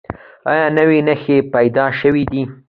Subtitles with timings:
[0.51, 2.41] ایا نوي نښې پیدا شوي دي؟